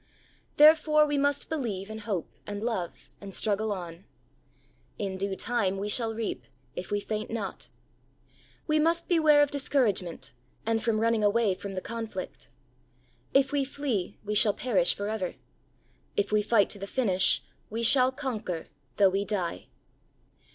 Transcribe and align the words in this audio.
Therefore 0.57 1.05
we 1.05 1.19
must 1.19 1.47
believe 1.47 1.87
and 1.91 2.01
hope 2.01 2.33
and 2.47 2.63
love 2.63 3.11
and 3.21 3.35
struggle 3.35 3.71
on." 3.71 4.05
In 4.97 5.15
due 5.15 5.35
time 5.35 5.77
we 5.77 5.89
shall 5.89 6.15
reap, 6.15 6.45
if 6.75 6.89
we 6.89 6.99
faint 6.99 7.29
not." 7.29 7.67
We 8.65 8.79
must 8.79 9.07
beware 9.07 9.43
of 9.43 9.51
discouragement 9.51 10.33
and 10.65 10.81
from 10.81 10.99
running 11.01 11.23
away 11.23 11.53
from 11.53 11.73
the 11.75 11.81
conflict. 11.81 12.47
If 13.35 13.51
we 13.51 13.63
flee 13.63 14.17
we 14.25 14.33
shall 14.33 14.55
perish 14.55 14.95
for 14.95 15.07
ever. 15.07 15.35
If 16.17 16.31
we 16.31 16.41
fight 16.41 16.71
to 16.71 16.79
the 16.79 16.87
finish," 16.87 17.43
we 17.69 17.83
shall 17.83 18.11
conquer 18.11 18.69
though 18.97 19.09
we 19.11 19.23
die." 19.23 19.67